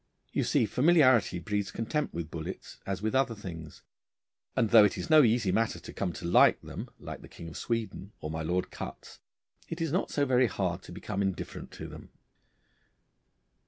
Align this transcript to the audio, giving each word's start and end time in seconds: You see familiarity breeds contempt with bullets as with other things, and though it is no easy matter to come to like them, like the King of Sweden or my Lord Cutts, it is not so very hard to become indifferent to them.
You 0.31 0.43
see 0.43 0.65
familiarity 0.65 1.37
breeds 1.37 1.69
contempt 1.69 2.11
with 2.11 2.31
bullets 2.31 2.79
as 2.87 3.03
with 3.03 3.13
other 3.13 3.35
things, 3.35 3.83
and 4.55 4.71
though 4.71 4.83
it 4.83 4.97
is 4.97 5.11
no 5.11 5.21
easy 5.21 5.51
matter 5.51 5.79
to 5.79 5.93
come 5.93 6.11
to 6.13 6.25
like 6.25 6.59
them, 6.63 6.89
like 6.97 7.21
the 7.21 7.27
King 7.29 7.49
of 7.49 7.57
Sweden 7.57 8.11
or 8.19 8.31
my 8.31 8.41
Lord 8.41 8.71
Cutts, 8.71 9.19
it 9.69 9.79
is 9.79 9.91
not 9.91 10.09
so 10.09 10.25
very 10.25 10.47
hard 10.47 10.81
to 10.81 10.91
become 10.91 11.21
indifferent 11.21 11.69
to 11.73 11.87
them. 11.87 12.09